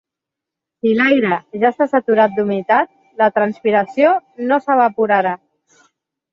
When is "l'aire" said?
0.99-1.33